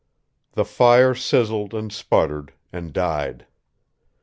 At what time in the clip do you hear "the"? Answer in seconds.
0.53-0.65